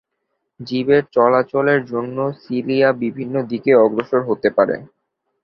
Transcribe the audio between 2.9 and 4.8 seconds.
বিভিন্ন দিকে অগ্রসর হতে পারে।